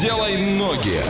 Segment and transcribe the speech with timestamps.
[0.00, 1.04] делай ноги.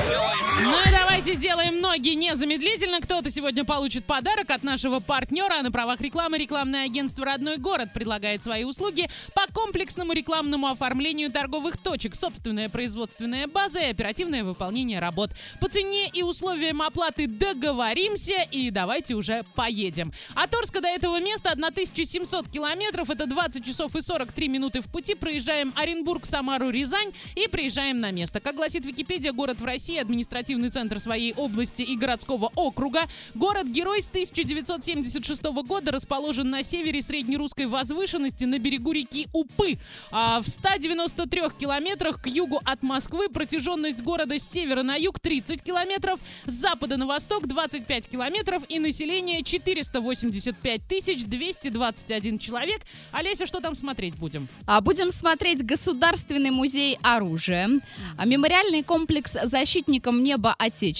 [0.65, 0.91] Ну и
[1.21, 2.99] давайте сделаем ноги незамедлительно.
[3.01, 5.61] Кто-то сегодня получит подарок от нашего партнера.
[5.61, 11.77] На правах рекламы рекламное агентство «Родной город» предлагает свои услуги по комплексному рекламному оформлению торговых
[11.77, 15.33] точек, собственная производственная база и оперативное выполнение работ.
[15.61, 20.15] По цене и условиям оплаты договоримся и давайте уже поедем.
[20.35, 25.15] От Орска до этого места 1700 километров, это 20 часов и 43 минуты в пути.
[25.15, 28.41] Проезжаем Оренбург, Самару, Рязань и приезжаем на место.
[28.41, 33.01] Как гласит Википедия, город в России административный центр своей области и городского округа.
[33.35, 39.77] Город-герой с 1976 года расположен на севере среднерусской возвышенности на берегу реки Упы.
[40.13, 45.65] А в 193 километрах к югу от Москвы протяженность города с севера на юг 30
[45.65, 52.83] километров, с запада на восток 25 километров и население 485 тысяч 221 человек.
[53.11, 54.47] Олеся, что там смотреть будем?
[54.65, 57.69] А будем смотреть Государственный музей оружия,
[58.17, 61.00] а мемориальный комплекс защитникам неба Отечества.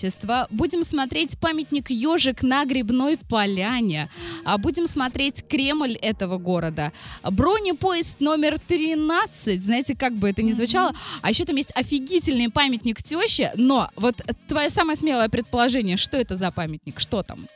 [0.51, 4.09] Будем смотреть памятник ежик на Грибной поляне.
[4.45, 6.93] А будем смотреть Кремль этого города.
[7.23, 9.63] Бронепоезд номер 13.
[9.63, 10.93] Знаете, как бы это ни звучало.
[11.23, 13.53] А еще там есть офигительный памятник теще.
[13.57, 14.17] Но вот
[14.49, 17.01] твое самое смелое предположение, что это за памятник?
[17.01, 17.47] Что там?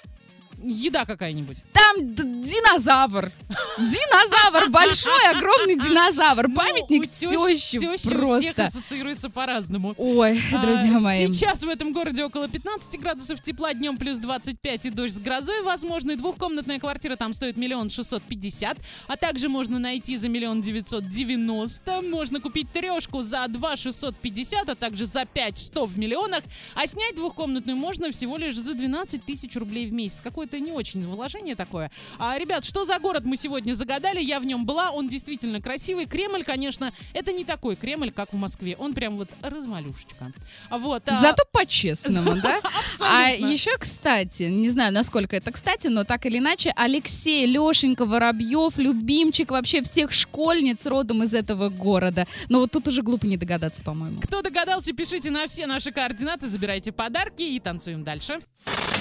[0.64, 1.58] Еда какая-нибудь.
[1.72, 3.30] Там динозавр.
[3.78, 4.70] Динозавр.
[4.70, 6.48] Большой, огромный динозавр.
[6.48, 8.66] Ну, Памятник тещи у всех Просто.
[8.66, 9.94] ассоциируется по-разному.
[9.96, 11.26] Ой, друзья А, мои.
[11.28, 15.62] Сейчас в этом городе около 15 градусов тепла, днем плюс 25 и дождь с грозой
[15.62, 16.16] возможный.
[16.16, 18.76] Двухкомнатная квартира там стоит миллион шестьсот пятьдесят,
[19.06, 22.00] а также можно найти за миллион девятьсот девяносто.
[22.00, 26.42] Можно купить трешку за два шестьсот пятьдесят, а также за пять сто в миллионах.
[26.74, 30.18] А снять двухкомнатную можно всего лишь за 12 тысяч рублей в месяц.
[30.22, 31.90] Какое-то не очень вложение такое.
[32.18, 34.20] А, ребят, что за город мы сегодня загадали?
[34.22, 36.06] Я в нем была, он действительно красивый.
[36.06, 38.76] Кремль, конечно, это не такой Кремль, как в Москве.
[38.78, 40.32] Он прям вот размалюшечка.
[40.70, 41.02] А Вот.
[41.06, 42.60] а, Зато по-честному, да?
[42.62, 43.52] А абсолютно.
[43.52, 49.50] еще, кстати, не знаю, насколько это кстати, но так или иначе, Алексей Лешенька Воробьев, любимчик
[49.50, 52.26] вообще всех школьниц родом из этого города.
[52.48, 54.20] Но вот тут уже глупо не догадаться, по-моему.
[54.20, 58.38] Кто догадался, пишите на все наши координаты, забирайте подарки и танцуем дальше.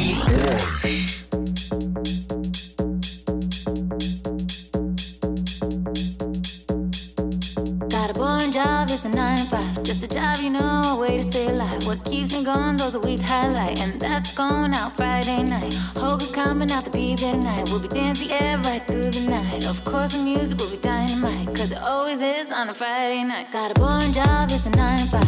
[0.00, 0.14] И
[8.08, 9.82] Got a boring job, it's a nine to five.
[9.82, 11.86] Just a job, you know, a way to stay alive.
[11.86, 15.74] What keeps me going those a week highlight, and that's going out Friday night.
[15.94, 17.68] Hogan's coming out to be there tonight.
[17.68, 19.66] We'll be dancing yeah, right through the night.
[19.66, 23.52] Of course, the music will be dynamite, cause it always is on a Friday night.
[23.52, 25.27] Got a boring job, it's a nine to five.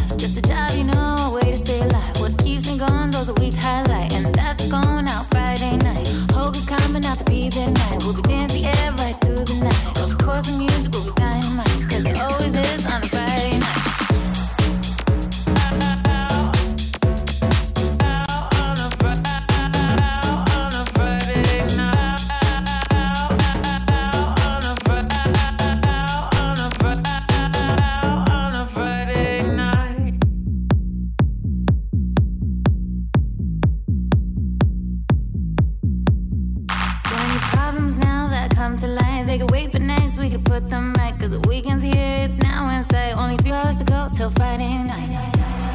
[38.81, 41.17] They can wait for next week to put them right.
[41.19, 43.15] Cause the weekend's here, it's now in sight.
[43.15, 45.70] Only a few hours to go till Friday night.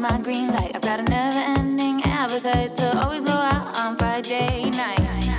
[0.00, 0.72] My green light.
[0.74, 5.29] I've got a never ending appetite to always go out on Friday night.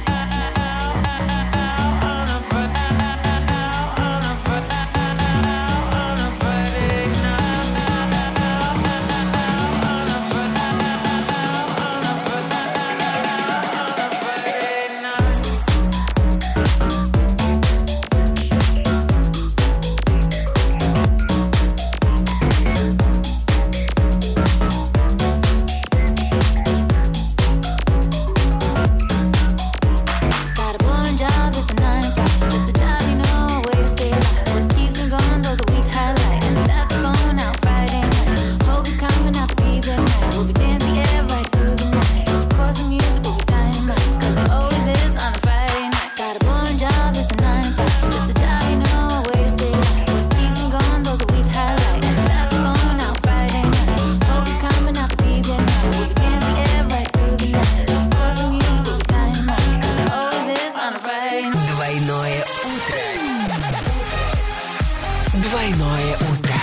[65.33, 66.55] Двойное утро.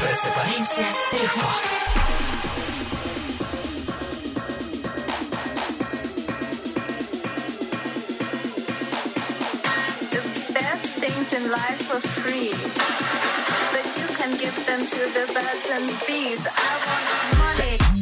[0.00, 1.48] Просыпаемся легко.
[10.10, 10.22] The
[10.52, 12.50] best things in life for free.
[13.72, 16.40] But you can give them to the birds and bees.
[16.46, 17.04] I want
[17.38, 17.97] money.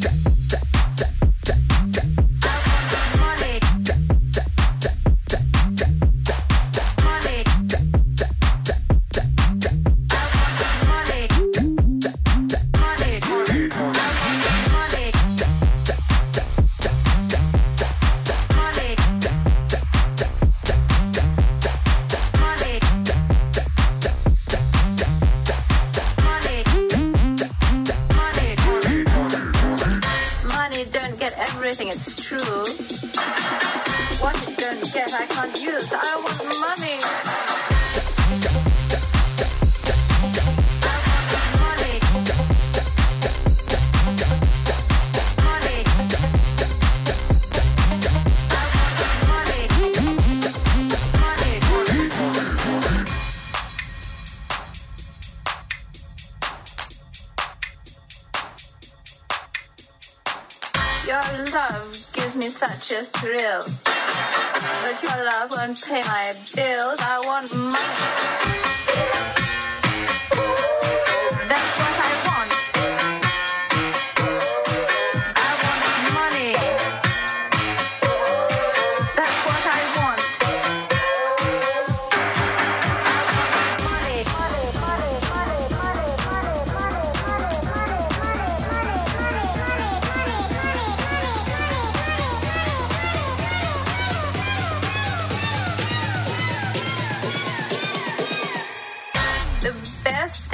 [31.57, 32.37] Everything, is true.
[34.21, 35.91] What it don't get, I can't use.
[35.91, 37.76] I want money.
[64.83, 66.99] But your love won't pay my bills.
[67.01, 69.46] I want money.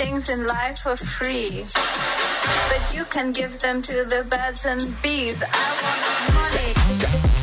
[0.04, 1.64] Things in life are free,
[2.70, 5.42] but you can give them to the birds and bees.
[5.42, 7.43] I want money.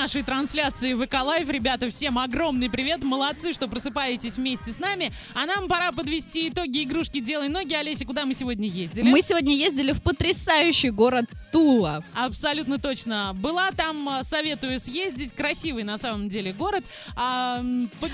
[0.00, 1.46] Нашей трансляции ВК Лайв.
[1.50, 3.02] Ребята, всем огромный привет.
[3.02, 5.12] Молодцы, что просыпаетесь вместе с нами.
[5.34, 7.74] А нам пора подвести итоги игрушки «Делай ноги».
[7.74, 9.10] Олеся, куда мы сегодня ездили?
[9.10, 12.02] Мы сегодня ездили в потрясающий город Тула.
[12.14, 13.32] Абсолютно точно.
[13.34, 15.32] Была там, а, советую съездить.
[15.34, 16.84] Красивый на самом деле город.
[17.14, 17.60] А,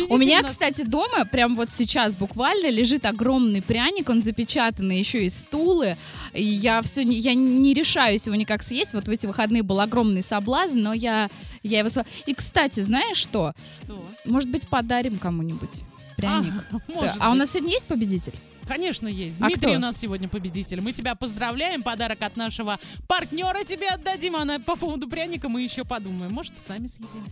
[0.08, 5.24] У меня, нас- кстати, дома, прям вот сейчас буквально лежит огромный пряник, он запечатанный еще
[5.24, 5.96] из Тулы.
[6.32, 8.92] И я все, я не решаюсь его никак съесть.
[8.92, 11.30] Вот в эти выходные был огромный соблазн, но я,
[11.62, 11.88] я его...
[11.88, 13.52] сво- И, кстати, знаешь что?
[13.84, 14.04] Что?
[14.24, 15.84] Может быть, подарим кому-нибудь
[16.16, 16.52] пряник?
[16.72, 18.34] А, может а у нас сегодня есть победитель?
[18.66, 19.36] Конечно, есть.
[19.40, 19.76] А Дмитрий кто?
[19.76, 20.80] у нас сегодня победитель.
[20.80, 21.82] Мы тебя поздравляем.
[21.84, 24.34] Подарок от нашего партнера тебе отдадим.
[24.34, 26.32] А на- по поводу пряника мы еще подумаем.
[26.32, 27.24] Может, сами съедим.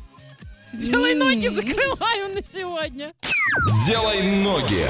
[0.72, 3.12] Делай ноги, закрываем на сегодня.
[3.86, 4.86] Делай ноги.